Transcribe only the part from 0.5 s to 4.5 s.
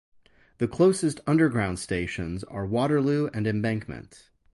The closest Underground stations are Waterloo and Embankment.